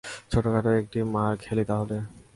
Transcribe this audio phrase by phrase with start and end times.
[0.31, 2.09] ছোটখাটো একটা মার খেলি তাহলে, হাহ!